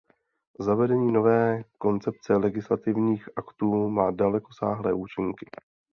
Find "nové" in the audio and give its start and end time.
1.11-1.63